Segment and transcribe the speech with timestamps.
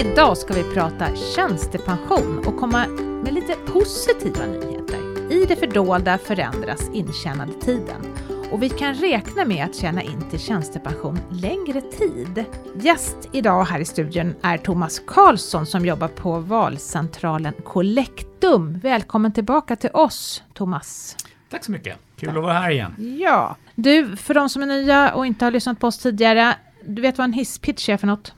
[0.00, 2.86] Idag ska vi prata tjänstepension och komma
[3.24, 5.32] med lite positiva nyheter.
[5.32, 8.02] I det fördolda förändras intjänandetiden
[8.50, 12.44] och vi kan räkna med att tjäna in till tjänstepension längre tid.
[12.74, 18.78] Gäst idag här i studion är Thomas Karlsson som jobbar på valcentralen Collectum.
[18.78, 21.16] Välkommen tillbaka till oss, Thomas.
[21.50, 21.98] Tack så mycket.
[22.16, 23.16] Kul att vara här igen.
[23.20, 26.54] Ja, du, för de som är nya och inte har lyssnat på oss tidigare,
[26.84, 28.32] du vet vad en hisspitch är för något?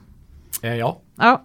[0.62, 1.00] Eh, ja.
[1.16, 1.44] Ja.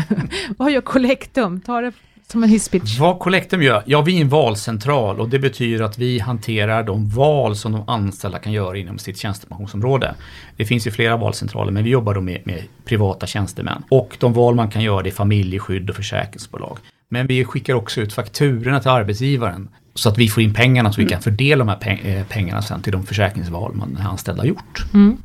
[0.56, 1.60] vad gör Collectum?
[1.60, 1.92] Ta det
[2.32, 2.98] som en hisspitch.
[2.98, 3.82] Vad Collectum gör?
[3.86, 7.88] Ja, vi är en valcentral och det betyder att vi hanterar de val som de
[7.88, 10.14] anställda kan göra inom sitt tjänstepensionsområde.
[10.56, 13.82] Det finns ju flera valcentraler men vi jobbar då med, med privata tjänstemän.
[13.88, 16.78] Och de val man kan göra det är familjeskydd och försäkringsbolag.
[17.08, 21.00] Men vi skickar också ut fakturorna till arbetsgivaren så att vi får in pengarna så
[21.00, 24.84] vi kan fördela de här eh, pengarna sen till de försäkringsval man anställda har gjort.
[24.94, 25.16] Mm.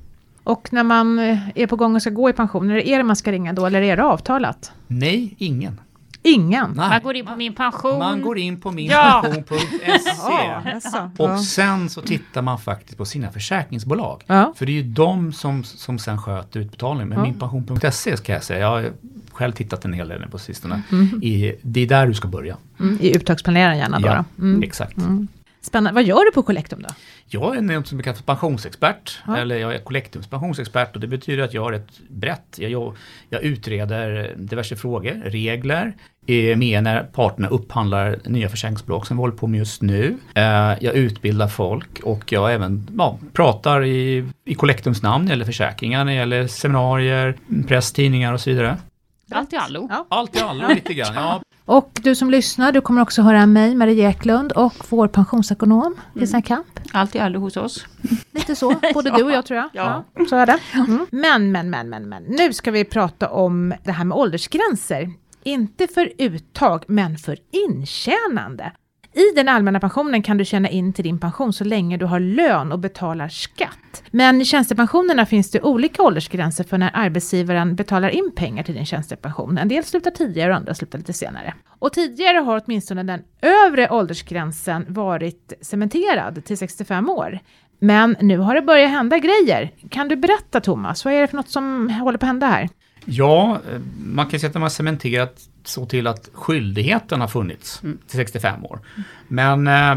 [0.44, 3.04] Och när man eh, är på gång och ska gå i pension, är det er
[3.04, 4.72] man ska ringa då eller är det avtalat?
[4.88, 5.82] Nej, ingen.
[6.26, 6.74] Ingen?
[6.76, 6.90] Nej.
[6.90, 8.00] Man går in på min pension.
[8.00, 9.24] Man går in på Ja.
[9.34, 9.90] minpension.se
[10.74, 11.12] Jaså.
[11.18, 14.24] och sen så tittar man faktiskt på sina försäkringsbolag.
[14.28, 14.54] Ja.
[14.56, 17.10] För det är ju de som, som sen sköter utbetalningen.
[17.10, 17.24] Men Ja.
[17.24, 18.92] minpension.se ska jag säga, jag har
[19.32, 20.82] själv tittat en hel del på sistone.
[21.22, 22.58] I, det är där du ska börja.
[22.80, 24.08] Mm, I uttagsplaneraren gärna då?
[24.08, 24.44] Ja, då.
[24.44, 24.64] Mm.
[24.64, 24.98] exakt.
[25.66, 25.96] Spännande.
[25.96, 26.90] Vad gör du på Collectum då?
[27.28, 29.38] Jag är något som kallas pensionsexpert, Ja.
[29.38, 32.96] eller jag är Collectums pensionsexpert och det betyder att jag har ett brett, jag, jag,
[33.30, 35.94] jag utreder diverse frågor, regler,
[36.28, 40.18] är med när parterna upphandlar nya försäkringsbolag som vi håller på med just nu.
[40.36, 40.44] Eh,
[40.82, 46.12] Jag utbildar folk och jag även ja, pratar i, i Collectums namn gäller försäkringar, när
[46.12, 47.36] det gäller seminarier,
[47.68, 48.78] presstidningar och så vidare.
[49.32, 49.88] Allt i allo.
[49.92, 50.06] Ja.
[50.10, 51.14] Allt i allo lite grann.
[51.16, 55.96] Ja, Och du som lyssnar, du kommer också höra mig, Marie Eklund, och vår pensionsekonom,
[56.16, 56.80] Christian Kamp.
[56.92, 57.86] Allt i allo hos oss.
[58.32, 59.70] Lite så, både du och jag tror jag.
[59.74, 60.04] Ja.
[60.30, 60.60] så är det.
[60.74, 61.08] Mm.
[61.12, 62.24] Men, men, men, men, men.
[62.24, 65.10] Nu ska vi prata om det här med åldersgränser.
[65.44, 68.72] Inte för uttag, men för intjänande.
[69.16, 72.20] I den allmänna pensionen kan du tjäna in till din pension så länge du har
[72.20, 74.04] lön och betalar skatt.
[74.12, 78.86] Men i tjänstepensionerna finns det olika åldersgränser för när arbetsgivaren betalar in pengar till din
[78.86, 79.58] tjänstepension.
[79.58, 81.54] En del slutar tidigare och andra slutar lite senare.
[81.80, 87.40] Och tidigare har åtminstone den övre åldersgränsen varit cementerad till 65 år.
[87.80, 89.72] Men nu har det börjat hända grejer.
[89.90, 92.70] Kan du berätta Thomas, vad är det för något som håller på att hända här?
[93.06, 97.80] Ja, eh, man kan säga att de har cementerat så till att skyldigheten har funnits
[97.82, 98.80] till 65 år.
[99.28, 99.96] Men eh,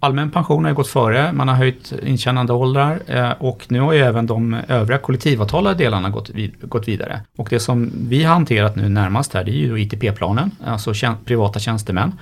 [0.00, 4.00] allmän pension har ju gått före, man har höjt intjänandeåldrar eh, och nu har ju
[4.00, 7.20] även de övriga kollektivavtalade delarna gått, vid, gått vidare.
[7.36, 11.16] Och det som vi har hanterat nu närmast här, det är ju ITP-planen, alltså tjän-
[11.24, 12.12] privata tjänstemän.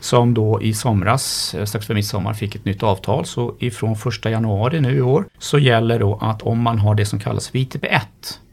[0.00, 3.24] Som då i somras, eh, strax för midsommar, fick ett nytt avtal.
[3.26, 3.92] Så ifrån
[4.24, 7.48] 1 januari nu i år så gäller då att om man har det som kallas
[7.48, 8.00] för ITP1,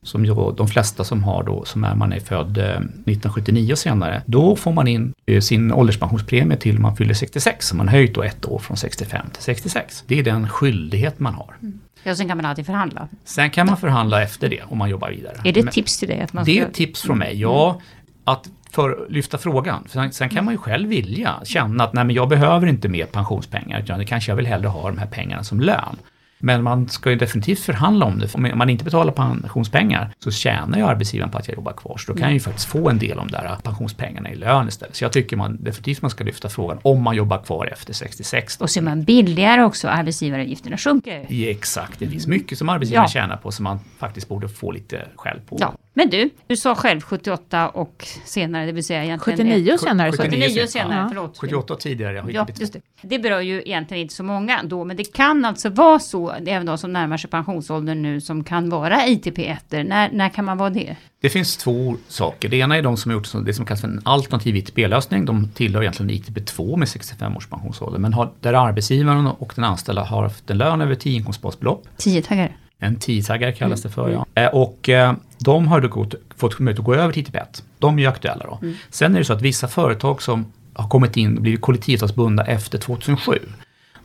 [0.08, 3.78] som ju de flesta som har då, som är man är född eh, 1979 och
[3.78, 7.68] senare, då får man in eh, sin ålderspensionspremie till man fyller 66.
[7.68, 10.04] Så man höjt då ett år från 65 till 66.
[10.08, 11.56] Det är den skyldighet man har.
[12.04, 13.08] Ja, sen kan man alltid förhandla.
[13.24, 15.38] Sen kan man förhandla efter det om man jobbar vidare.
[15.44, 16.22] Är det ett tips till dig?
[16.22, 17.82] Att man det är ett tips från mig, ja.
[18.24, 19.84] Att för, lyfta frågan.
[19.84, 22.90] För sen, sen kan man ju själv vilja känna att nej men jag behöver inte
[22.90, 25.98] mer pensionspengar utan det kanske jag vill hellre ha de här pengarna som lön.
[26.40, 28.36] Men man ska ju definitivt förhandla om det.
[28.36, 31.98] Om man inte betalar pensionspengar så tjänar ju arbetsgivaren på att jag jobbar kvar.
[31.98, 34.68] Så då kan jag ju faktiskt få en del av de där pensionspengarna i lön
[34.68, 34.96] istället.
[34.96, 38.58] Så jag tycker man definitivt man ska lyfta frågan om man jobbar kvar efter 66.
[38.58, 41.26] Och så är man billigare också, arbetsgivaravgifterna sjunker.
[41.30, 43.22] Ja, exakt, det finns mycket som arbetsgivaren Ja.
[43.22, 45.58] tjänar på som man faktiskt borde få lite själv på.
[45.60, 45.74] Ja.
[45.98, 49.38] Men du, du sa själv 78 och senare, det vill säga egentligen...
[49.38, 50.12] 79 och senare.
[50.12, 51.08] så- 79 79 och senare, Ja.
[51.10, 51.38] förlåt.
[51.38, 52.60] 78 och tidigare, Ja, ITP2.
[52.62, 52.82] just det.
[53.02, 56.66] Det berör ju egentligen inte så många då, men det kan alltså vara så, även
[56.66, 59.84] de som närmar sig pensionsåldern nu, som kan vara ITP-1.
[59.84, 60.96] När, när kan man vara det?
[61.22, 62.50] Det finns två saker.
[62.50, 65.26] Det ena är de som har gjort så- det som kallas för en alternativ ITP-lösning.
[65.26, 68.00] De tillhör egentligen ITP2 med 65 års pensionsålder.
[68.00, 71.84] Men har, där arbetsgivaren och den anställda har haft en lön över 10 inkomstbasbelopp.
[71.98, 72.52] Tiotaggare.
[72.80, 74.26] En tiotaggare kallas det för, ja.
[74.42, 77.64] Eh, Och eh, de har då gått, fått möjlighet att gå över till ITP1.
[77.80, 78.60] De är ju aktuella då.
[78.90, 82.78] Sen är det så att vissa företag som har kommit in och blivit kollektivavtalsbundna efter
[82.78, 83.40] 2007.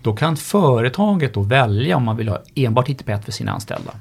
[0.02, 3.92] Då kan företaget då välja om man vill ha enbart ITP1 för sina anställda.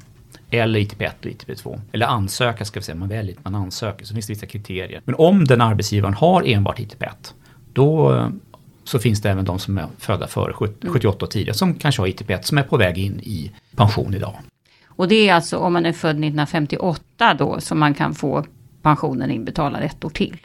[0.50, 1.81] Eller ITP1 och ITP2.
[1.91, 4.06] Eller ansöka ska vi säga, man väljer man ansöker.
[4.06, 5.01] Så finns det vissa kriterier.
[5.06, 7.33] Men om den arbetsgivaren har enbart ITP1.
[7.73, 8.27] Då eh,
[8.83, 12.01] så finns det även de som är födda före 70 78 och tidigare som kanske
[12.01, 14.33] har ITP1 som är på väg in i pension idag.
[15.01, 18.45] Och det är alltså om man är född 1958 då, som man kan få
[18.81, 20.38] pensionen inbetalad ett år till.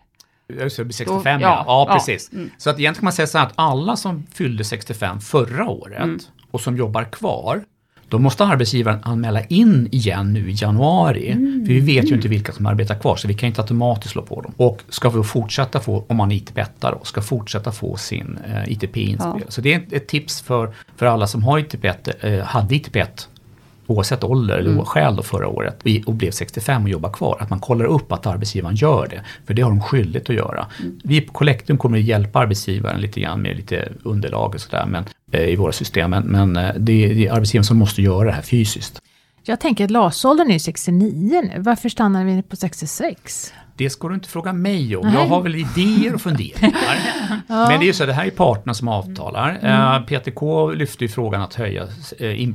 [0.61, 1.49] Just det, det blir 65 Då- ja.
[1.51, 2.33] ja, Ja, ja, precis.
[2.33, 2.51] mm.
[2.59, 6.03] Så att egentligen kan man säga så här att alla som fyllde 65 förra året
[6.03, 6.19] Mm.
[6.51, 7.65] och som jobbar kvar,
[8.09, 11.33] då måste arbetsgivaren anmäla in igen nu i januari.
[11.67, 14.23] För vi vet ju inte vilka som arbetar kvar så vi kan inte automatiskt slå
[14.23, 14.53] på dem.
[14.57, 18.73] Och ska vi fortsätta få, om man är ITP då, ska fortsätta få sin eh,
[18.73, 19.41] ITP inspelad.
[19.41, 19.47] Ja.
[19.49, 21.85] Så det är ett, ett tips för, för alla som har ITP,
[22.21, 22.97] eh, hade ITP
[23.87, 27.61] oavsett ålder eller skäl då förra året och- blev 65 och jobbar kvar, att man
[27.61, 29.21] kollar upp att arbetsgivaren gör det.
[29.47, 30.67] För det har de skyldighet att göra.
[31.05, 35.05] Vi på Collectum kommer att hjälpa arbetsgivaren lite grann med lite underlag och sådär men,
[35.33, 36.11] eh, i våra system.
[36.11, 39.03] Men, men eh, det, är, det är arbetsgivaren som måste göra det här fysiskt.
[39.43, 41.63] Jag tänker att LAS-åldern är 69 nu.
[41.63, 43.53] Varför stannar vi på 66?
[43.77, 45.13] Det ska du inte fråga mig om.
[45.13, 46.99] Jag har väl idéer och funderingar.
[47.47, 49.59] Men det är ju så, det här är parterna som avtalar.
[49.63, 51.83] Eh, PTK lyfte ju frågan att höja
[52.19, 52.49] eh,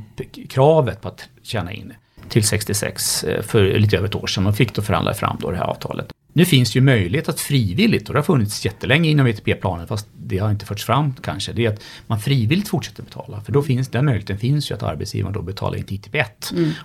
[0.49, 1.93] kravet på att tjäna in
[2.29, 5.51] till 66 eh, för lite över ett år sedan och fick då förhandla fram då
[5.51, 6.13] det här avtalet.
[6.33, 10.07] Nu finns det ju möjlighet att frivilligt, och det har funnits jättelänge inom ETP-planen, fast
[10.23, 13.41] det har inte förts fram kanske, det är att man frivilligt fortsätter betala.
[13.41, 16.25] För då finns den möjligheten finns ju att arbetsgivaren då betalar in till ITP1.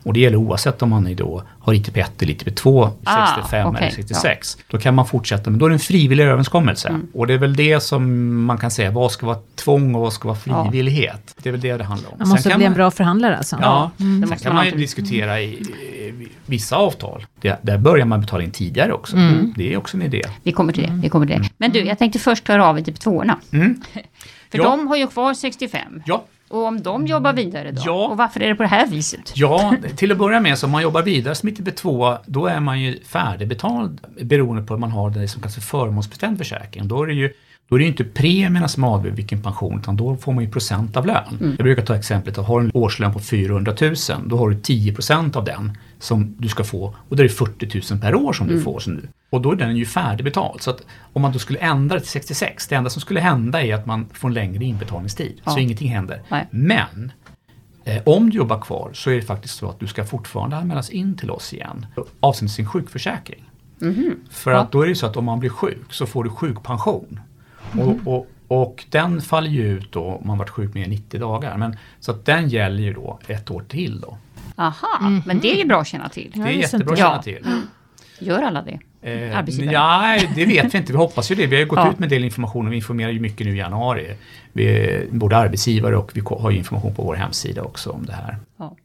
[0.05, 2.91] Och det gäller oavsett om man då har ITP1 eller ITP2,
[3.37, 4.59] 65 Ah, okej, eller 66.
[4.71, 6.89] Då kan man fortsätta, men då är det en frivillig överenskommelse.
[6.89, 7.07] Mm.
[7.15, 10.13] Och det är väl det som man kan säga, vad ska vara tvång och vad
[10.13, 10.65] ska vara Ja.
[10.71, 11.35] frivillighet?
[11.43, 12.17] Det är väl det det handlar om.
[12.19, 13.57] Man måste bli en man- bra förhandlare alltså.
[13.61, 17.27] Ja, Det sen kan man ju diskutera i, i vissa avtal.
[17.41, 19.17] Det, där börjar man betala in tidigare också.
[19.17, 19.36] Mm.
[19.57, 20.23] Det är också en idé.
[20.43, 20.99] Vi kommer till det.
[21.03, 21.49] Vi kommer till det.
[21.59, 23.39] Men du, jag tänkte först klara av typ tvåorna.
[23.53, 23.81] Mm.
[24.51, 24.65] För Ja.
[24.65, 26.03] de har ju kvar 65.
[26.07, 27.83] Ja, Och om de jobbar vidare då?
[27.85, 28.07] Ja.
[28.07, 29.33] Och varför är det på det här viset?
[29.35, 32.81] Ja, till att börja med så om man jobbar vidare som ITB2 då är man
[32.81, 36.89] ju färdigbetald beroende på om man har det som kallas för förmånsbestämd försäkring.
[36.89, 37.33] Då är det ju
[37.69, 40.51] då är det ju inte premierna som avgör vilken pension utan då får man ju
[40.51, 41.39] procent av lön.
[41.41, 43.95] Jag brukar ta exemplet att har du en årslön på 400 000
[44.27, 47.35] då har du 10 procent av den som du ska få och då är det
[47.35, 49.09] 40 000 per år som du får som nu.
[49.31, 50.63] Och då är den ju färdigbetald.
[50.63, 50.83] Så att
[51.13, 53.87] om man då skulle ändra det till 66, det enda som skulle hända är att
[53.87, 55.35] man får en längre inbetalningstid.
[55.45, 55.59] Så Ja.
[55.59, 56.23] ingenting händer.
[56.29, 56.47] Nej.
[56.51, 57.13] Men
[57.89, 60.91] Eh, om du jobbar kvar så är det faktiskt så att du ska fortfarande anmälas
[60.91, 61.87] in till oss igen
[62.21, 63.45] avseende sin sjukförsäkring.
[64.31, 64.59] För Ja.
[64.59, 67.21] att då är det så att om man blir sjuk så får du sjukpension.
[67.79, 71.21] Och, och, och den faller ju ut då om man varit sjuk mer än 90
[71.21, 71.57] dagar.
[71.57, 74.19] Men, så att den gäller ju då ett år till då.
[74.57, 76.31] Aha, men det är ju bra att känna till.
[76.35, 77.47] Det är jättebra att känna till.
[78.19, 78.79] Gör alla det?
[79.03, 79.45] Eh?
[79.73, 80.93] Nej, det vet vi inte.
[80.93, 81.47] Vi hoppas ju det.
[81.47, 81.91] Vi har ju gått Ja.
[81.91, 84.15] ut med en del information och vi informerar ju mycket nu i januari.
[84.53, 88.37] Vi, både arbetsgivare och vi har ju information på vår hemsida också om det här.
[88.57, 88.77] Ja.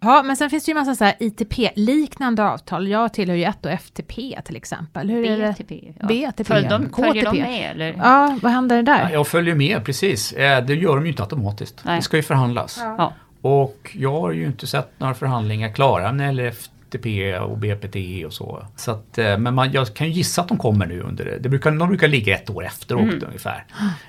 [0.00, 2.88] Ja, men sen finns det ju massa så här ITP-liknande avtal.
[2.88, 5.10] Jag tillhör ju ett och FTP till exempel.
[5.10, 5.54] Hur är det?
[5.58, 5.92] BTP?
[6.00, 6.06] Ja.
[6.06, 7.42] BTP, Följ de, följer de KTP.
[7.42, 7.94] med eller?
[7.98, 9.00] Ja, vad händer där?
[9.02, 10.32] Ja, Jag följer med, precis.
[10.32, 11.80] Eh, Det gör de ju inte automatiskt.
[11.84, 11.96] Nej.
[11.96, 12.78] Det ska ju förhandlas.
[12.80, 13.12] Ja.
[13.42, 16.54] Och jag har ju inte sett några förhandlingar klara när det gäller
[16.90, 17.96] FTP och BPT
[18.26, 18.66] och så.
[18.76, 21.38] så att, eh, men man, jag kan ju gissa att de kommer nu under det.
[21.38, 23.24] det brukar, de brukar ligga ett år efteråt Mm.
[23.26, 23.64] ungefär.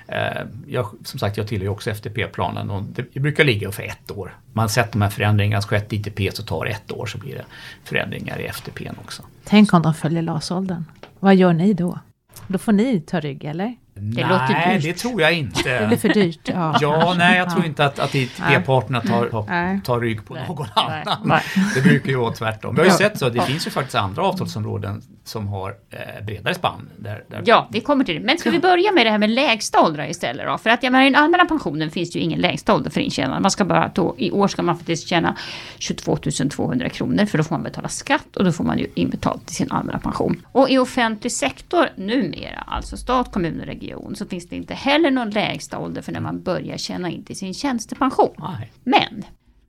[0.08, 4.12] Eh, Jag, som sagt, jag tillhör ju också FTP-planen och det, brukar ligga för ett
[4.12, 4.36] år.
[4.54, 7.18] Man har sett de här förändringarna, skett i ITP så tar det ett år så
[7.18, 7.46] blir det
[7.84, 9.24] förändringar i FTP också.
[9.44, 10.84] Tänk om de följer LAS-åldern.
[11.20, 12.00] Vad gör ni då?
[12.48, 13.76] Då får ni ta rygg, eller?
[14.00, 14.84] Det låter Nej, dyrt.
[14.84, 15.80] det tror jag inte.
[15.80, 16.40] Det blir för dyrt.
[16.54, 21.04] Ja, Ja, nej jag tror inte att, att ITP-parterna tar, tar, rygg på någon Nej.
[21.06, 21.18] annan.
[21.26, 21.42] Nej.
[21.76, 22.76] Det brukar ju vara tvärtom.
[22.76, 22.98] Vi har ju Ja.
[22.98, 26.90] sett så, det finns ju faktiskt andra avtalsområden som har eh, bredare spann.
[26.98, 28.22] Där, där Ja, vi kommer till det.
[28.22, 30.58] Men ska vi börja med det här med lägsta åldrar istället då?
[30.58, 33.02] För att jag menar, i den allmänna pensionen finns det ju ingen lägsta ålder för
[33.02, 33.40] intjänande.
[33.40, 35.36] Man ska bara då, i år ska man faktiskt tjäna
[35.78, 36.18] 22
[36.52, 39.56] 200 kronor för då får man betala skatt och då får man ju inbetalt till
[39.56, 40.46] sin allmänna pension.
[40.52, 45.12] Och i offentlig sektor numera, alltså stat, kommun och region, så finns det inte heller
[45.12, 48.34] någon lägsta ålder för när man börjar tjäna in till sin tjänstepension.
[48.38, 48.72] Nej.
[48.84, 49.26] Men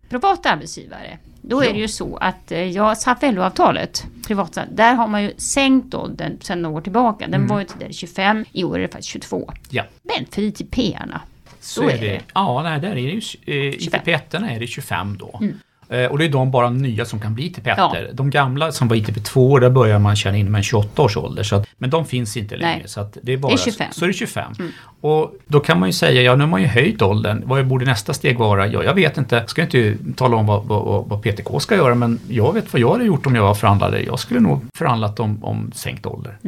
[0.08, 1.72] privata arbetsgivare, då är Ja.
[1.72, 6.62] det ju så att eh, ja, SAF-LO-avtalet, privata, där har man ju sänkt åldern sedan
[6.62, 7.24] några år tillbaka.
[7.26, 7.46] Den Mm.
[7.48, 9.52] var ju tidigare 25, i år är det faktiskt 22.
[9.70, 11.20] Ja, Men för ITP-arna,
[11.60, 12.06] så Då är det.
[12.06, 12.20] det.
[12.34, 14.00] Ja, nej, där är det ju, eh, 25.
[14.00, 15.38] ITP-ettorna är det 25 då.
[15.42, 15.58] Mm.
[15.90, 17.96] Eh, och det är de bara nya som kan bli ITP-ettor.
[17.96, 18.12] Ja.
[18.12, 21.42] De gamla som var ITP2, där börjar man tjäna in med en 28 års ålder.
[21.42, 22.76] Så att, men de finns inte längre.
[22.78, 22.88] Nej.
[22.88, 23.86] Så det är bara Det är 25.
[23.92, 24.52] Så är det 25.
[24.58, 24.72] Mm.
[25.00, 27.42] Och då kan man ju säga, ja nu har man ju höjt åldern.
[27.46, 28.66] Vad borde nästa steg vara?
[28.66, 29.36] Ja, jag vet inte.
[29.36, 32.80] Jag ska inte tala om vad, vad, vad PTK ska göra, men jag vet vad
[32.80, 34.04] jag hade gjort om jag var förhandlare.
[34.04, 36.38] Jag skulle nog förhandlat om, om sänkt ålder.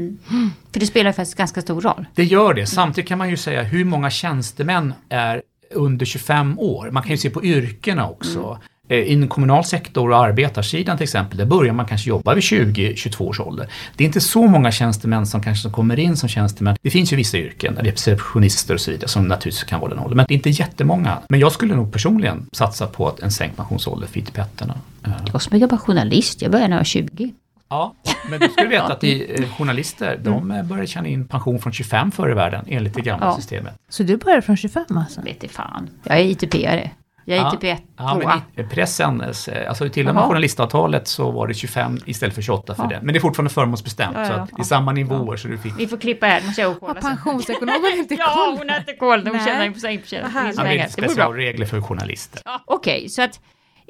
[0.72, 2.06] för det spelar faktiskt ganska stor roll.
[2.14, 2.66] Det gör det.
[2.66, 5.42] Samtidigt kan man ju säga hur många tjänstemän är
[5.74, 6.90] under 25 år.
[6.90, 8.38] Man kan ju se på yrkena också.
[8.40, 8.58] Eh,
[8.94, 13.20] I en kommunal sektor och arbetarsidan till exempel, där börjar man kanske jobba vid 20-22
[13.22, 13.68] års ålder.
[13.96, 16.76] Det är inte så många tjänstemän som kanske kommer in som tjänstemän.
[16.82, 20.16] Det finns ju vissa yrken, receptionister och så vidare, som naturligtvis kan vara den åldern.
[20.16, 21.18] Men det är inte jättemånga.
[21.28, 24.74] Men jag skulle nog personligen satsa på att en sänkt pensionsålder för ITP-ettorna.
[25.06, 27.34] Eh, Jag som jobbar journalist, jag började när jag var 20.
[27.68, 27.94] Ja,
[28.30, 31.72] men du ska veta att i, eh, journalister, de eh, börjar tjäna in pension från
[31.72, 33.36] 25 förr i världen enligt det gamla Ja.
[33.36, 33.74] systemet.
[33.88, 35.20] Så du börjar från 25 alltså?
[35.20, 35.90] Vet i fan.
[36.04, 36.90] Jag är ITP-are.
[37.30, 39.22] Jag är ITP 1 ja, men i pressen,
[39.68, 42.88] alltså till och med journalistavtalet så var det 25 istället för 28 för ja.
[42.88, 43.00] det.
[43.02, 45.58] Men det är fortfarande förmånsbestämt ja, ja, så att det är samma nivåer så du
[45.58, 45.72] fick...
[45.78, 46.94] Vi får klippa här, måste jag kolla.
[46.94, 48.24] Pensionsekonomen inte koll?
[48.26, 49.24] ja, hon har inte koll.
[49.24, 52.42] De tjänar ju på sig Det är specialregler för journalister.
[52.64, 53.40] Okej, okay, så att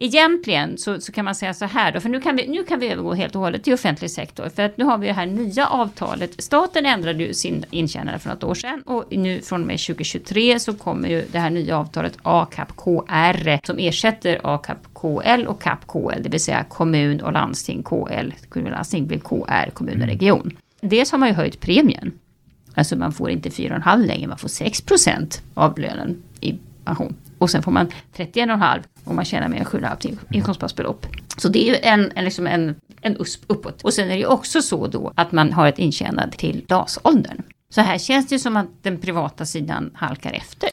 [0.00, 2.80] egentligen så, så kan man säga så här då, för nu kan, vi, nu kan
[2.80, 4.48] vi övergå helt och hållet till offentlig sektor.
[4.48, 6.42] För att nu har vi det här nya avtalet.
[6.42, 10.58] Staten ändrade ju sin intjänare för något år sedan och nu från och med 2023
[10.58, 15.86] så kommer ju det här nya avtalet ACAP KR som ersätter ACAP KL och CAP
[15.86, 20.02] KL, det vill säga kommun och landsting KL, kommun och landsting blir KR, kommun och
[20.02, 20.08] mm.
[20.08, 20.56] region.
[20.80, 22.12] Dels har man ju höjt premien.
[22.74, 24.84] Alltså man får inte 4,5 längre, man får 6
[25.54, 27.14] av lönen i pension.
[27.40, 31.06] Och sen får man 31,5 om man tjänar mer än 7,5 inkomstbasbelopp.
[31.36, 33.82] Så det är ju en, en, liksom en, en USP uppåt.
[33.82, 37.42] Och sen är det ju också så då att man har ett intjänad till DAS-åldern.
[37.70, 40.70] Så här känns det som att den privata sidan halkar efter.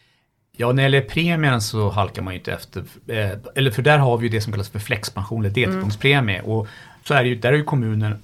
[0.57, 2.83] Ja, när det gäller premien så halkar man ju inte efter.
[3.07, 6.39] Eh, eller för där har vi ju det som kallas för flexpension eller deltidspensionspremie.
[6.39, 6.51] Mm.
[6.51, 6.67] Och
[7.03, 8.17] så är det ju, där har ju kommunerna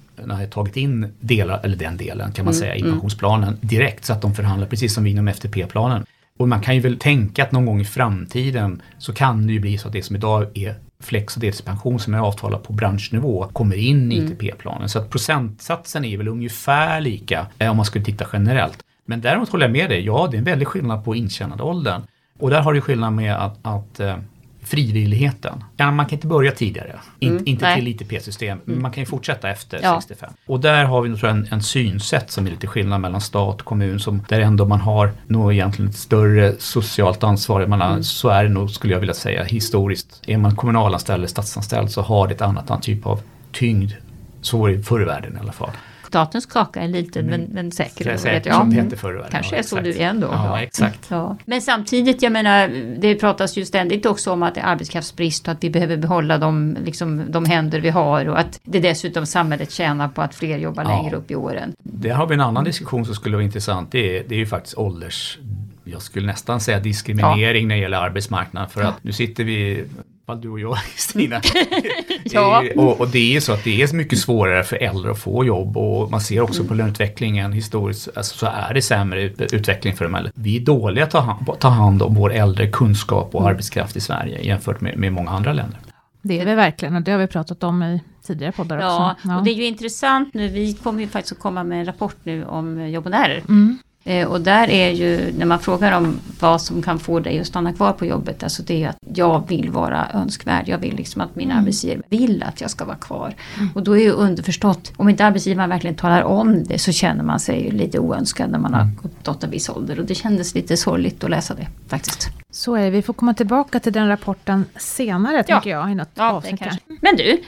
[0.50, 2.60] tagit in delar, eller den delen kan man mm.
[2.60, 2.92] säga, i mm.
[2.92, 6.06] pensionsplanen direkt så att de förhandlar precis som vi inom FTP-planen.
[6.38, 9.60] Och man kan ju väl tänka att någon gång i framtiden så kan det ju
[9.60, 13.48] bli så att det som idag är flex och deltidspension som är avtalat på branschnivå
[13.52, 14.32] kommer in i mm.
[14.32, 14.88] ITP-planen.
[14.88, 18.78] Så att procentsatsen är väl ungefär lika eh, om man skulle titta generellt.
[19.06, 22.02] Men däremot håller jag med dig, ja det är en väldig skillnad på intjänandeåldern.
[22.38, 24.16] Och där har du skillnad med att, att eh,
[24.64, 25.64] frivilligheten.
[25.76, 27.74] Ja, man kan inte börja tidigare, mm, In, inte nej.
[27.74, 28.82] till ITP-system, men mm.
[28.82, 30.00] man kan ju fortsätta efter ja.
[30.00, 30.32] 65.
[30.46, 33.66] Och där har vi nog en, en synsätt som är lite skillnad mellan stat och
[33.66, 37.66] kommun, som, där ändå man har nog egentligen ett större socialt ansvar.
[37.66, 38.02] Man har, mm.
[38.02, 40.22] Så är det nog, skulle jag vilja säga, historiskt.
[40.26, 43.20] Är man kommunalanställd eller statsanställd så har det ett annat typ av
[43.52, 43.92] tyngd.
[44.40, 45.70] Så var det förr i världen i alla fall
[46.14, 48.16] statens kaka är liten men, men säker.
[48.16, 48.54] Säkert, vet jag.
[48.54, 50.26] Som Peter förr Kanske ja, är så du är ändå.
[50.26, 51.06] Ja, exakt.
[51.08, 51.36] Ja.
[51.44, 52.68] Men samtidigt, jag menar,
[53.00, 56.38] det pratas ju ständigt också om att det är arbetskraftsbrist och att vi behöver behålla
[56.38, 60.58] de, liksom, de händer vi har och att det dessutom samhället tjänar på att fler
[60.58, 60.88] jobbar ja.
[60.88, 61.72] längre upp i åren.
[61.82, 63.92] Det har vi en annan diskussion som skulle vara intressant.
[63.92, 65.38] Det är, det är ju faktiskt ålders
[65.84, 67.68] jag skulle nästan säga diskriminering ja.
[67.68, 68.70] när det gäller arbetsmarknaden.
[68.70, 69.84] För att nu sitter vi
[70.26, 71.40] fall du och jag Kristina.
[72.24, 72.64] ja.
[72.76, 75.76] och, och, det är så att det är mycket svårare för äldre att få jobb
[75.76, 76.68] och man ser också mm.
[76.68, 80.32] på löneutvecklingen historiskt alltså, så är det sämre utveckling för de äldre.
[80.34, 83.50] Vi är dåliga att ta hand, ta hand om vår äldre kunskap och mm.
[83.50, 85.78] arbetskraft i Sverige jämfört med, med många andra länder.
[86.22, 89.28] Det är vi verkligen och det har vi pratat om i tidigare poddar ja, också.
[89.28, 90.48] Ja, och det är ju intressant nu.
[90.48, 93.42] Vi kommer ju faktiskt att komma med en rapport nu om jobbonärer.
[93.48, 93.78] Mm.
[94.04, 97.46] Eh, och där är ju, när man frågar om vad som kan få dig att
[97.46, 100.68] stanna kvar på jobbet, alltså det är att jag vill vara önskvärd.
[100.68, 101.58] Jag vill liksom att min mm.
[101.58, 103.34] arbetsgivare vill att jag ska vara kvar.
[103.56, 103.70] Mm.
[103.74, 107.40] Och då är ju underförstått, om inte arbetsgivaren verkligen talar om det så känner man
[107.40, 108.96] sig lite oönskad när man har mm.
[109.22, 110.00] gått en viss ålder.
[110.00, 112.28] Och det kändes lite sorgligt att läsa det faktiskt.
[112.50, 115.42] Så är det, vi får komma tillbaka till den rapporten senare ja.
[115.42, 116.60] tänker jag i något ja, avsnitt.
[117.00, 117.42] Men du,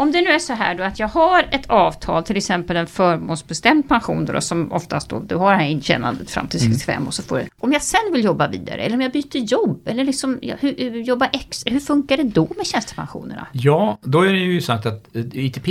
[0.00, 2.86] om det nu är så här då att jag har ett avtal, till exempel en
[2.86, 7.08] förmånsbestämd pension då, som oftast då, du har här intjänandet fram till 65 mm.
[7.08, 7.46] och så får du.
[7.58, 11.26] Om jag sen vill jobba vidare eller om jag byter jobb eller liksom hur, jobba
[11.26, 13.46] extra, hur funkar det då med tjänstepensionerna?
[13.52, 15.66] Ja, då är det ju sagt att ITP,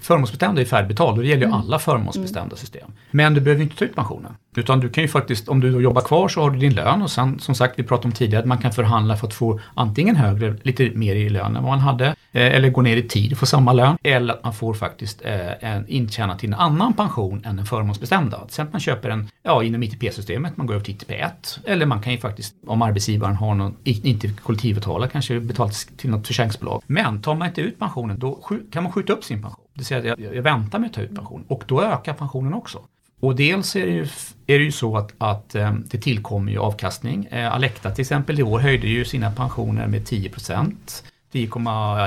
[0.00, 1.60] förmånsbestämda är färdigbetald och det gäller ju mm.
[1.60, 2.56] alla förmånsbestämda mm.
[2.56, 2.92] system.
[3.10, 4.32] Men du behöver inte ta ut pensionen.
[4.58, 7.02] Utan du kan ju faktiskt, om du då jobbar kvar så har du din lön
[7.02, 9.60] och sen som sagt, vi pratade om tidigare att man kan förhandla för att få
[9.74, 13.02] antingen högre, lite mer i lön än vad man hade, eh, eller gå ner i
[13.02, 16.54] tid och få samma lön, eller att man får faktiskt eh, en intjäna till en
[16.54, 18.36] annan pension än den förmånsbestämda.
[18.36, 21.30] Till exempel man köper en, ja inom ITP-systemet, man går över till ITP1,
[21.64, 26.26] eller man kan ju faktiskt, om arbetsgivaren har någon, inte kollektivavtalat, kanske betalt till något
[26.26, 26.82] försäkringsbolag.
[26.86, 29.64] Men tar man inte ut pensionen, då kan man skjuta upp sin pension.
[29.74, 32.12] Det vill säga att jag, jag väntar med att ta ut pension och då ökar
[32.12, 32.78] pensionen också.
[33.24, 34.06] Och dels är det ju,
[34.46, 37.26] är det ju så att, att eh, det tillkommer ju avkastning.
[37.30, 41.04] Eh, Alecta till exempel i år höjde ju sina pensioner med 10 procent.
[41.32, 41.48] 10,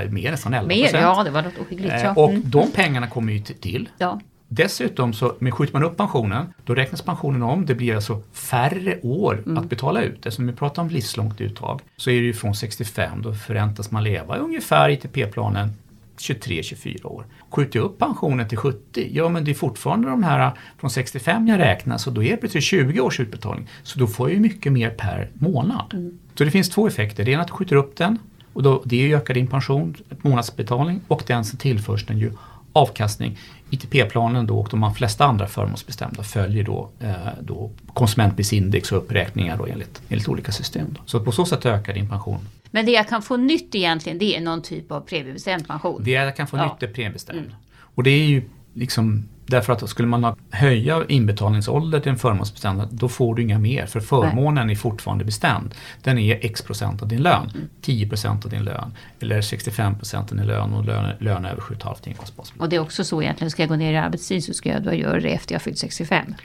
[0.09, 1.95] mer nästan 11 Mer, ja det var något ohyggligt.
[2.03, 2.13] Ja.
[2.15, 2.41] Och mm.
[2.45, 3.89] de pengarna kommer ju till.
[3.97, 4.19] Ja.
[4.47, 7.65] Dessutom så med skjuter man upp pensionen, då räknas pensionen om.
[7.65, 9.57] Det blir alltså färre år mm.
[9.57, 10.15] att betala ut.
[10.15, 14.03] Eftersom vi pratar om livslångt uttag så är det ju från 65, då förväntas man
[14.03, 15.69] leva ungefär ITP-planen
[16.17, 17.25] 23-24 år.
[17.49, 21.47] Skjuter jag upp pensionen till 70, ja men det är fortfarande de här från 65
[21.47, 23.67] jag räknar så då är det plötsligt 20 års utbetalning.
[23.83, 25.93] Så då får jag ju mycket mer per månad.
[25.93, 26.19] Mm.
[26.35, 27.25] Så det finns två effekter.
[27.25, 28.19] Det ena är att du skjuter upp den
[28.53, 32.31] och då, det ökar din pension, månadsbetalning och den som tillförs den ju
[32.73, 33.37] avkastning.
[33.69, 39.65] ITP-planen då och de flesta andra förmånsbestämda följer då, eh, då konsumentprisindex och uppräkningar då
[39.65, 40.87] enligt, enligt olika system.
[40.89, 41.01] Då.
[41.05, 42.39] Så på så sätt ökar din pension.
[42.71, 46.01] Men det jag kan få nytt egentligen det är någon typ av premiebestämd pension?
[46.03, 46.63] Det jag kan få ja.
[46.63, 47.39] nytt är premiebestämd.
[47.39, 47.51] Mm.
[47.79, 48.41] Och det är ju
[48.73, 53.85] liksom Därför att skulle man höja inbetalningsålder till en förmånsbestämd, då får du inga mer.
[53.85, 55.75] För förmånen är fortfarande bestämd.
[56.03, 57.51] Den är x procent av din lön.
[57.81, 58.93] 10 procent av din lön.
[59.19, 62.61] Eller 65 procent av din lön och lön, lön över 7,5 inkomstbasbelopp.
[62.61, 64.83] Och det är också så egentligen, ska jag gå ner i arbetstid så ska jag
[64.83, 66.35] då göra det efter jag fyllt 65.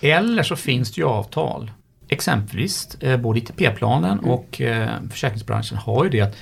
[0.00, 1.70] Eller så finns det ju avtal.
[2.08, 4.30] Exempelvis eh, både ITP-planen Mm.
[4.30, 6.36] och eh, försäkringsbranschen har ju det att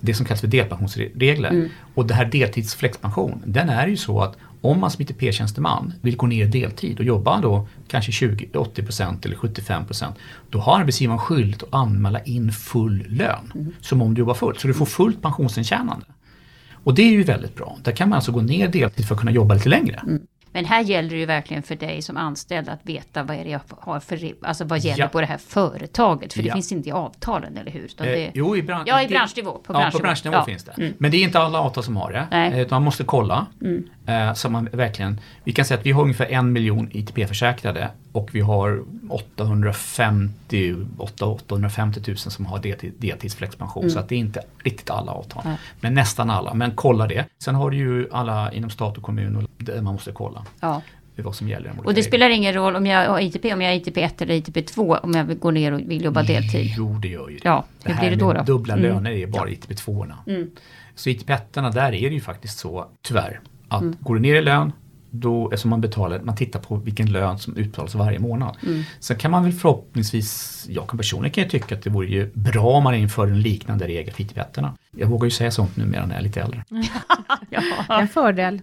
[0.00, 1.50] det som kallas för delpensionsregler.
[1.50, 1.68] Mm.
[1.94, 6.26] Och det här deltidsflexpension, den är ju så att om man som ITP-tjänsteman vill gå
[6.26, 10.12] ner i deltid och jobba då kanske 20, 80% eller 75%
[10.50, 13.52] då har arbetsgivaren skyldighet att anmäla in full lön.
[13.54, 13.72] Mm.
[13.80, 16.06] Som om du jobbar fullt, så du får fullt pensionsintjänande.
[16.84, 17.76] Och det är ju väldigt bra.
[17.82, 20.02] Där kan man alltså gå ner deltid för att kunna jobba lite längre.
[20.52, 23.50] Men här gäller det ju verkligen för dig som anställd att veta vad är det
[23.50, 25.08] jag har för, alltså vad gäller Ja.
[25.08, 26.32] på det här företaget.
[26.32, 26.54] För det Ja.
[26.54, 27.84] finns inte i avtalen, eller hur?
[27.98, 29.98] Eh, det, jo, i, bran- Ja, i det- branschnivå, på ja, branschnivå.
[29.98, 30.44] på branschnivå Ja.
[30.44, 30.72] finns det.
[30.78, 30.92] Mm.
[30.98, 32.26] Men det är inte alla avtal som har det.
[32.30, 32.46] Nej.
[32.46, 32.58] Mm.
[32.58, 33.46] Eh, Utan man måste kolla.
[34.06, 38.34] Eh, så man verkligen, vi kan säga att vi har ungefär en miljon ITP-försäkrade och
[38.34, 43.90] vi har 850, 850 000 som har deltid, deltidsflexpension.
[43.90, 45.42] Så att det är inte riktigt alla avtal.
[45.44, 45.52] Mm.
[45.52, 45.60] Nej.
[45.80, 46.54] Men nästan alla.
[46.54, 47.24] Men kolla det.
[47.38, 50.82] Sen har du ju alla inom stat och kommun och där man måste kolla ja.
[51.16, 51.72] vad som gäller.
[51.84, 54.34] Och det spelar ingen roll om jag har ITP, om jag är ITP 1 eller
[54.34, 56.74] ITP 2, om jag vill gå ner och vill jobba deltid.
[56.76, 57.48] Jo, det gör ju det.
[57.48, 58.42] Ja, hur här blir det då då?
[58.42, 58.84] Dubbla Mm.
[58.84, 60.50] löner är bara ITP 2 Mm.
[60.94, 63.96] Så ITP 1 där är det ju faktiskt så, tyvärr, att Mm.
[64.00, 64.72] går du ner i lön,
[65.10, 68.56] då, eftersom man betalar, man tittar på vilken lön som utbetalas varje månad.
[68.66, 68.82] Mm.
[69.00, 72.30] Sen kan man väl förhoppningsvis, jag kan personligen kan jag tycka att det vore ju
[72.34, 74.58] bra om man inför en liknande regel för 1
[74.90, 76.64] Jag vågar ju säga sånt numera när jag är lite äldre.
[77.88, 78.62] En fördel.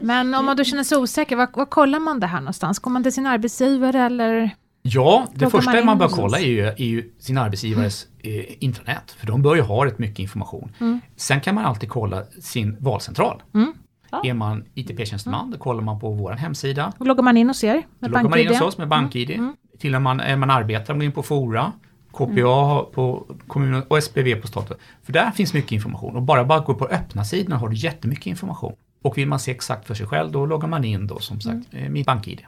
[0.00, 2.78] Men om man då känner sig osäker, var, var kollar man det här någonstans?
[2.78, 4.50] Går man till sin arbetsgivare eller?
[4.82, 9.10] Ja, det första man man bör kolla är ju, är ju sin arbetsgivares eh, intranät.
[9.18, 10.72] För de bör ju ha rätt mycket information.
[10.80, 11.00] Mm.
[11.16, 13.42] Sen kan man alltid kolla sin valcentral.
[13.54, 13.72] Mm.
[14.10, 14.20] Ja.
[14.24, 16.92] Är man ITP-tjänsteman, då kollar man på vår hemsida.
[16.98, 18.50] Då loggar man in och ser med Då loggar man in BankID?
[18.50, 19.30] hos oss med BankID.
[19.30, 19.56] Mm.
[19.78, 21.72] Till och man, är man arbetar, man går in på Fora,
[22.12, 22.92] KPA Mm.
[22.94, 24.76] på kommunen och SPV på staten.
[25.02, 28.26] För där finns mycket information och bara bara gå på öppna sidorna har du jättemycket
[28.26, 28.72] information.
[29.02, 31.72] Och vill man se exakt för sig själv, då loggar man in då som sagt
[31.72, 31.84] Mm.
[31.84, 32.42] eh, med BankID.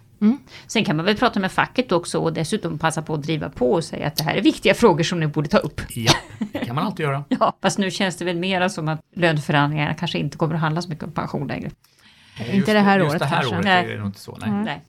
[0.66, 3.72] Sen kan man väl prata med facket också och dessutom passa på att driva på
[3.72, 5.80] och säga att det här är viktiga frågor som ni borde ta upp.
[5.88, 6.12] Ja,
[6.52, 7.24] det kan man alltid göra.
[7.40, 10.82] Ja, fast nu känns det väl mera som att löneförhandlingarna kanske inte kommer att handla
[10.82, 11.70] så mycket om pension längre.
[12.52, 13.54] Inte det här just året det här kanske.
[13.54, 13.84] året Nej.
[13.84, 14.38] är det nog inte så.
[14.40, 14.50] Nej.
[14.50, 14.82] Nej.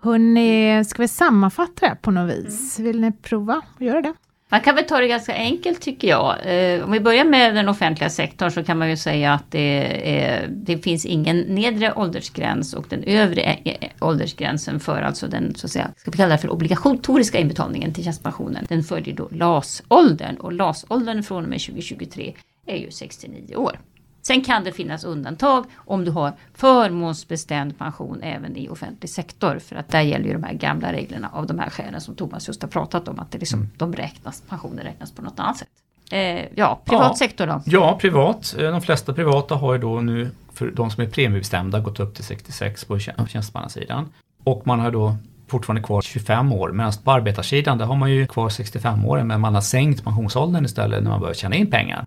[0.00, 2.78] Hörrni, ska vi sammanfatta det på något vis?
[2.78, 4.14] Vill ni prova att göra det?
[4.52, 6.36] Man kan väl ta det ganska enkelt tycker jag.
[6.44, 10.18] Eh, om vi börjar med den offentliga sektorn så kan man ju säga att det,
[10.20, 15.54] är, det finns ingen nedre åldersgräns och den övre eh, eh, åldersgränsen för alltså den
[15.54, 18.66] så att säga, ska vi kalla det för obligatoriska inbetalningen till tjänstepensionen.
[18.68, 22.34] Den följer då LAS-åldern och LAS-åldern från och med 2023
[22.66, 23.78] är ju 69 år.
[24.22, 29.58] Sen kan det finnas undantag om du har förmånsbestämd pension även i offentlig sektor.
[29.58, 32.48] För att där gäller ju de här gamla reglerna av de här skälen som Thomas
[32.48, 33.18] just har pratat om.
[33.20, 35.68] Att det liksom, de räknas, pensioner räknas på något annat sätt.
[36.10, 37.14] Eh, ja, privat Ja.
[37.16, 37.62] sektor då?
[37.64, 38.54] Ja, privat.
[38.58, 42.14] Eh, De flesta privata har ju då nu, för de som är premiebestämda, gått upp
[42.14, 44.08] till 66 på tjän- tjänstemannasidan.
[44.44, 45.16] Och man har då
[45.48, 46.72] fortfarande kvar 25 år.
[46.72, 50.64] Medan på arbetarsidan, där har man ju kvar 65 år, men man har sänkt pensionsåldern
[50.64, 52.04] istället när man börjar tjäna in pengar.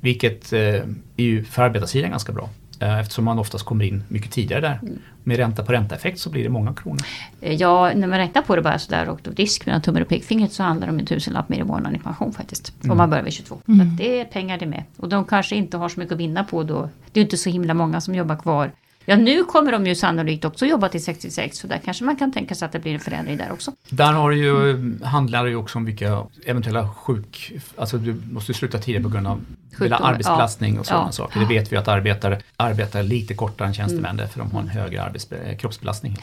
[0.00, 0.84] Vilket eh, är
[1.16, 2.48] ju för arbetarsidan ganska bra.
[2.80, 4.80] Eh, eftersom man oftast kommer in mycket tidigare där.
[5.24, 7.00] Med ränta på ränta-effekt så blir det många kronor.
[7.40, 10.52] Eh, Ja, när man räknar på det bara sådär och disk mellan tummen och pekfingret
[10.52, 12.72] så handlar det om en tusenlapp mer i månaden i pension faktiskt.
[12.90, 13.58] Om man börjar vid 22.
[13.66, 14.82] Så att det är pengar det med.
[14.96, 16.88] Och de kanske inte har så mycket att vinna på då.
[17.12, 18.70] Det är inte så himla många som jobbar kvar.
[19.08, 22.32] Ja, nu kommer de ju sannolikt också jobba till 66 så där kanske man kan
[22.32, 23.72] tänka sig att det blir en förändring där också.
[23.88, 27.52] Där har det ju, handlar det ju också om vilka eventuella sjuk...
[27.76, 29.40] Alltså du måste sluta tidigare på grund av
[29.72, 31.12] Sjukdomar, arbetsbelastning och sådana ja.
[31.12, 31.40] saker.
[31.40, 35.00] Det vet vi att arbetare arbetar lite kortare än tjänstemän därför de har en högre
[35.00, 36.16] arbets- eh, kroppsbelastning.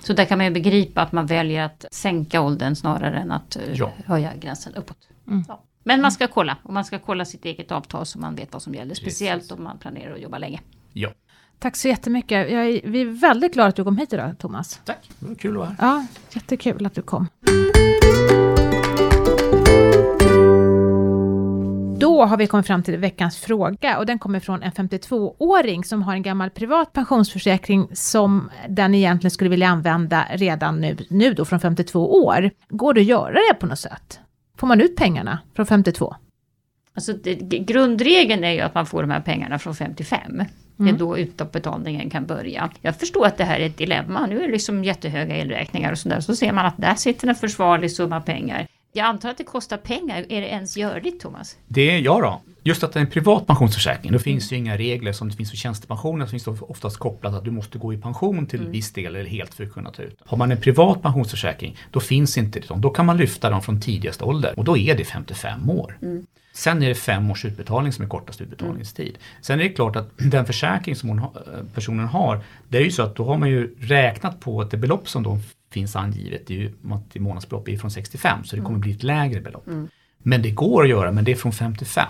[0.00, 3.56] Så där kan man ju begripa att man väljer att sänka åldern snarare än att
[3.56, 3.92] eh, Ja.
[4.06, 4.98] höja gränsen uppåt.
[5.48, 5.62] Ja.
[5.84, 8.62] Men man ska kolla och man ska kolla sitt eget avtal så man vet vad
[8.62, 8.94] som gäller.
[8.94, 10.60] Speciellt om man planerar att jobba länge.
[11.58, 12.50] Tack så jättemycket.
[12.52, 14.80] Jag är, vi är väldigt glada att du kom hit idag, Thomas.
[14.84, 15.10] tack.
[15.18, 15.76] Det var kul att vara här.
[15.88, 17.26] Ja, jättekul att du kom.
[21.98, 26.02] Då har vi kommit fram till veckans fråga och den kommer från en 52-åring som
[26.02, 31.44] har en gammal privat pensionsförsäkring som den egentligen skulle vilja använda redan nu, nu då
[31.44, 32.50] från 52 år.
[32.68, 34.20] Går det att göra det på något sätt?
[34.56, 36.16] Får man ut pengarna från 52?
[36.94, 40.42] Alltså det, grundregeln är ju att man får de här pengarna från 55.
[40.76, 42.70] Det är då utbetalningen kan börja.
[42.80, 44.26] Jag förstår att det här är ett dilemma.
[44.26, 46.20] Nu är det liksom jättehöga elräkningar och sådär.
[46.20, 48.66] Så ser man att där sitter en försvarlig summa pengar.
[48.92, 50.26] Jag antar att det kostar pengar.
[50.28, 51.56] Är det ens görligt Thomas?
[51.68, 52.40] Det är jag då.
[52.66, 55.36] Just att det är en privat pensionsförsäkring, då finns det ju inga regler som det
[55.36, 56.26] finns för tjänstepensioner.
[56.26, 58.72] Så finns det oftast kopplat att du måste gå i pension till mm.
[58.72, 60.18] viss del eller helt för att kunna ta ut.
[60.26, 62.74] Har man en privat pensionsförsäkring, då finns inte det.
[62.76, 65.98] Då kan man lyfta dem från tidigaste ålder och då är det 55 år.
[66.02, 66.26] Mm.
[66.52, 69.08] Sen är det fem års utbetalning som är kortast utbetalningstid.
[69.08, 69.20] Mm.
[69.40, 71.20] Sen är det klart att den försäkring som hon,
[71.74, 74.76] personen har, det är ju så att då har man ju räknat på att det
[74.76, 75.38] belopp som då
[75.70, 76.72] finns angivet i,
[77.12, 79.66] i månadsbelopp är från 65 så det kommer bli ett lägre belopp.
[79.66, 79.88] Mm.
[80.18, 82.06] Men det går att göra men det är från 55.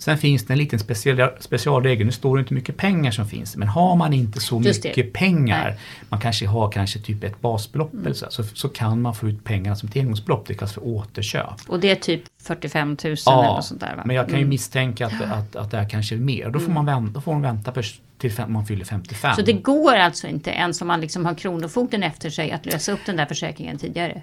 [0.00, 3.56] Sen finns det en liten special, specialregel, nu står det inte mycket pengar som finns,
[3.56, 5.12] men har man inte så Just mycket det.
[5.12, 5.78] pengar, Nej.
[6.08, 8.06] man kanske har kanske typ ett basbelopp mm.
[8.06, 10.86] eller så, så, så, kan man få ut pengarna som ett engångsbelopp, det kallas för
[10.86, 11.54] återköp.
[11.66, 14.02] Och det är typ 45 000 ja, eller något sånt där va?
[14.06, 14.48] men jag kan ju mm.
[14.48, 16.50] misstänka att, att, att det här kanske är mer.
[16.50, 17.72] Då får, man vänta, då får man vänta
[18.18, 19.36] till man fyller 55.
[19.36, 22.92] Så det går alltså inte ens om man liksom har Kronofogden efter sig att lösa
[22.92, 24.22] upp den där försäkringen tidigare?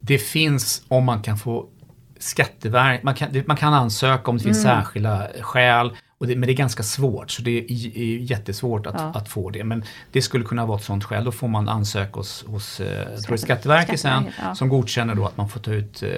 [0.00, 1.66] Det finns om man kan få
[2.22, 4.76] Skatteverket, man kan, man kan ansöka om det finns mm.
[4.76, 5.90] särskilda skäl.
[6.18, 9.12] Och det, men det är ganska svårt, så det är, är jättesvårt att, ja.
[9.14, 9.64] att, få det.
[9.64, 11.24] Men det skulle kunna vara ett sådant skäl.
[11.24, 14.54] Då får man ansöka hos, hos eh, Skatte, Skatteverket sen ja.
[14.54, 16.08] som godkänner då att man får ta ut äh,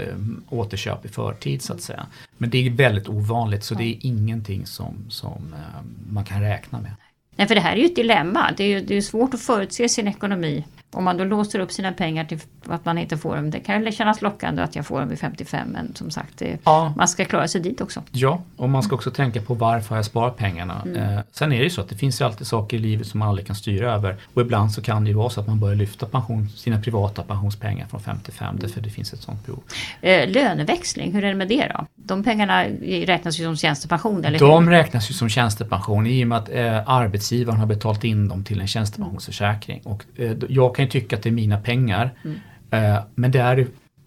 [0.48, 2.06] återköp i förtid så att säga.
[2.38, 3.78] Men det är väldigt ovanligt så ja.
[3.78, 6.94] det är ingenting som, som äh, man kan räkna med.
[7.36, 8.50] Nej, för det här är ju ett dilemma.
[8.56, 11.92] Det är det är svårt att förutse sin ekonomi om man då låser upp sina
[11.92, 13.50] pengar till att man inte får dem.
[13.50, 16.58] Det kan ju kännas lockande att jag får dem vid 55 men som sagt det,
[16.64, 16.92] ja.
[16.96, 18.02] man ska klara sig dit också.
[18.10, 20.82] Ja, och man ska också tänka på varför jag sparar pengarna.
[20.84, 21.02] Mm.
[21.02, 23.18] Eh, sen är det ju så att det finns ju alltid saker i livet som
[23.18, 24.16] man aldrig kan styra över.
[24.34, 27.22] Och ibland så kan det ju vara så att man börjar lyfta pension, sina privata
[27.22, 28.60] pensionspengar från 55 mm.
[28.60, 29.62] därför det finns ett sånt behov.
[30.00, 31.86] Eh, löneväxling, hur är det med det då?
[31.94, 32.64] De pengarna
[33.06, 34.70] räknas ju som tjänstepension eller De hur?
[34.70, 38.60] räknas ju som tjänstepension i och med att eh, arbetsgivaren har betalt in dem till
[38.60, 39.80] en tjänstepensionsförsäkring.
[39.84, 42.10] Och, eh, jag kan kan ju tycka att det är mina pengar.
[42.24, 42.40] Mm.
[42.70, 43.66] Eh, men det är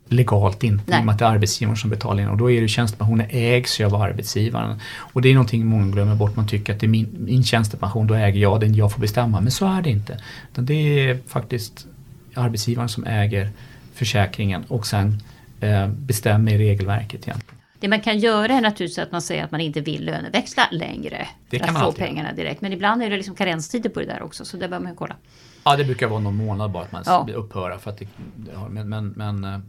[0.09, 0.99] legalt inte Nej.
[0.99, 3.27] i och med att det är arbetsgivaren som betalar in och då är det tjänstepensionen
[3.29, 4.79] ägs ju av arbetsgivaren.
[4.95, 8.07] Och det är någonting många glömmer bort, man tycker att det är min, min tjänstepension,
[8.07, 9.41] då äger jag den, jag får bestämma.
[9.41, 10.19] Men så är det inte.
[10.51, 10.73] Utan det
[11.09, 11.87] är faktiskt
[12.33, 13.49] arbetsgivaren som äger
[13.93, 15.21] försäkringen och sen
[15.59, 17.56] eh, bestämmer i regelverket egentligen.
[17.79, 21.27] Det man kan göra är naturligtvis att man säger att man inte vill löneväxla längre.
[21.49, 22.61] Det för att få pengarna direkt.
[22.61, 25.15] Men ibland är det liksom karenstider på det där också så det bör man kolla.
[25.63, 27.27] Ja det brukar vara någon månad bara att man ja.
[27.35, 27.79] upphöra.
[27.79, 28.07] För att det,
[28.69, 29.59] men, men, men eh,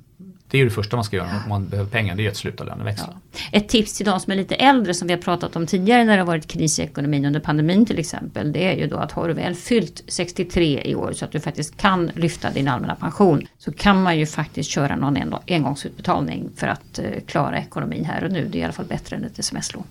[0.50, 2.36] det är ju det första man ska göra om man behöver pengar, det är att
[2.36, 3.08] sluta löneväxla.
[3.32, 3.38] Ja.
[3.52, 6.12] Ett tips till de som är lite äldre som vi har pratat om tidigare när
[6.12, 8.52] det har varit kris i ekonomin under pandemin till exempel.
[8.52, 11.40] Det är ju då att har du väl fyllt 63 i år så att du
[11.40, 13.46] faktiskt kan lyfta din allmänna pension.
[13.58, 18.32] Så kan man ju faktiskt köra någon engångsutbetalning för att uh, klara ekonomin här och
[18.32, 18.48] nu.
[18.48, 19.84] Det är i alla fall bättre än ett sms-lån.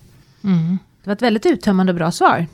[0.44, 0.78] Mm.
[1.02, 2.46] Det var ett väldigt uttömmande och bra svar.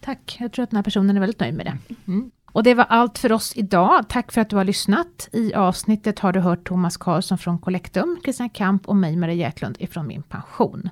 [0.00, 1.78] Tack, jag tror att den här personen är väldigt nöjd med det.
[2.06, 2.30] Mm.
[2.52, 4.04] Och det var allt för oss idag.
[4.08, 5.28] Tack för att du har lyssnat.
[5.32, 9.76] I avsnittet har du hört Thomas Karlsson från Collectum, Kristina Kamp och mig, Maria Jäklund,
[9.78, 10.90] ifrån Min Pension.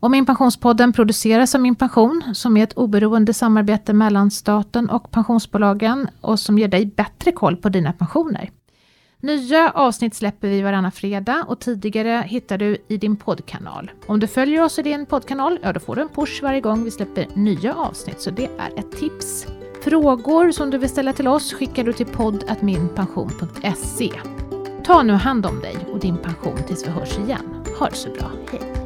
[0.00, 5.10] Och Min Pensionspodden produceras av Min Pension, som är ett oberoende samarbete mellan staten och
[5.10, 8.50] pensionsbolagen och som ger dig bättre koll på dina pensioner.
[9.20, 13.90] Nya avsnitt släpper vi varannan fredag och tidigare hittar du i din poddkanal.
[14.06, 16.84] Om du följer oss i din poddkanal, ja då får du en push varje gång
[16.84, 19.46] vi släpper nya avsnitt, så det är ett tips.
[19.86, 24.12] Frågor som du vill ställa till oss skickar du till podd.minpension.se.
[24.84, 27.64] Ta nu hand om dig och din pension tills vi hörs igen.
[27.78, 28.85] Ha det så bra, hej!